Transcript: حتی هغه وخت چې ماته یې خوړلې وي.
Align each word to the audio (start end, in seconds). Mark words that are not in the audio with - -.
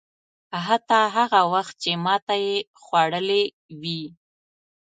حتی 0.65 0.99
هغه 1.15 1.41
وخت 1.53 1.75
چې 1.83 1.91
ماته 2.05 2.35
یې 2.45 2.55
خوړلې 2.83 3.43
وي. 3.81 4.01